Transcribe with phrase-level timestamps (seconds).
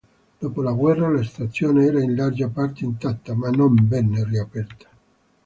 [0.39, 4.89] Dopo la guerra la stazione era in larga parte intatta, ma non venne riaperta.